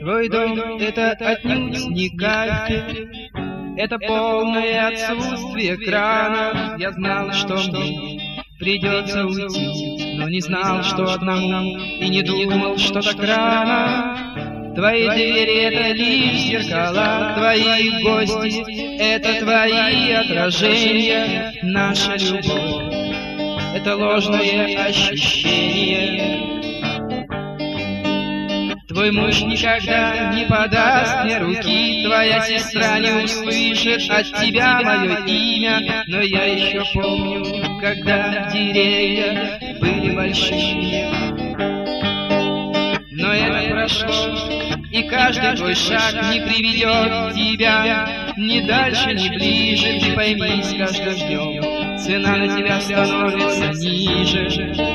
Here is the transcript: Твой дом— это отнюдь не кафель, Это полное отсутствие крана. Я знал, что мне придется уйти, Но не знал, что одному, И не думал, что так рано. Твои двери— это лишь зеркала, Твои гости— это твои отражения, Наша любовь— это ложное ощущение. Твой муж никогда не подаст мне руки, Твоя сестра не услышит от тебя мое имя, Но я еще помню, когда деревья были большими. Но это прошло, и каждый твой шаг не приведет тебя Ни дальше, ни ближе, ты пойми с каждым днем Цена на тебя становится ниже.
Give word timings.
Твой 0.00 0.28
дом— 0.28 0.78
это 0.80 1.12
отнюдь 1.12 1.86
не 1.88 2.10
кафель, 2.18 3.30
Это 3.78 3.98
полное 3.98 4.88
отсутствие 4.88 5.78
крана. 5.78 6.76
Я 6.78 6.92
знал, 6.92 7.32
что 7.32 7.54
мне 7.54 8.20
придется 8.58 9.24
уйти, 9.24 10.16
Но 10.18 10.28
не 10.28 10.40
знал, 10.40 10.82
что 10.82 11.10
одному, 11.10 11.78
И 11.98 12.08
не 12.10 12.22
думал, 12.22 12.76
что 12.76 13.00
так 13.00 13.18
рано. 13.24 14.74
Твои 14.74 15.08
двери— 15.08 15.62
это 15.62 15.92
лишь 15.92 16.40
зеркала, 16.40 17.34
Твои 17.38 18.02
гости— 18.02 18.98
это 19.00 19.40
твои 19.40 20.12
отражения, 20.12 21.54
Наша 21.62 22.16
любовь— 22.16 22.94
это 23.74 23.96
ложное 23.96 24.86
ощущение. 24.86 26.44
Твой 28.88 29.10
муж 29.10 29.40
никогда 29.42 30.32
не 30.32 30.44
подаст 30.46 31.24
мне 31.24 31.38
руки, 31.38 32.04
Твоя 32.06 32.40
сестра 32.42 33.00
не 33.00 33.24
услышит 33.24 34.08
от 34.08 34.26
тебя 34.40 34.80
мое 34.82 35.16
имя, 35.26 36.04
Но 36.06 36.20
я 36.20 36.44
еще 36.44 36.84
помню, 36.94 37.44
когда 37.80 38.48
деревья 38.52 39.58
были 39.80 40.14
большими. 40.14 41.08
Но 43.10 43.32
это 43.32 43.70
прошло, 43.70 44.36
и 44.92 45.02
каждый 45.08 45.56
твой 45.56 45.74
шаг 45.74 46.14
не 46.32 46.40
приведет 46.40 47.34
тебя 47.34 48.06
Ни 48.36 48.60
дальше, 48.60 49.12
ни 49.14 49.28
ближе, 49.28 49.98
ты 50.00 50.12
пойми 50.12 50.62
с 50.62 50.72
каждым 50.72 51.14
днем 51.26 51.73
Цена 52.04 52.36
на 52.36 52.54
тебя 52.54 52.78
становится 52.82 53.72
ниже. 53.80 54.93